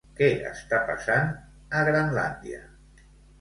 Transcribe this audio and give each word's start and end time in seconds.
Què 0.19 0.27
està 0.51 0.79
passant 0.87 1.29
a 1.81 1.85
Grenlàndia? 1.91 2.65